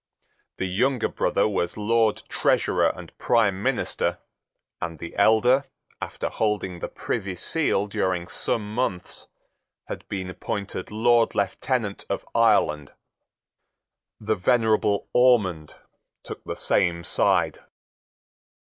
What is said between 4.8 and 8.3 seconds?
and the elder, after holding the Privy Seal during